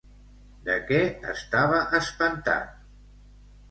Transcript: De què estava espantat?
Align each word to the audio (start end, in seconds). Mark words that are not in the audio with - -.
De 0.69 0.77
què 0.87 1.03
estava 1.35 1.85
espantat? 2.01 2.77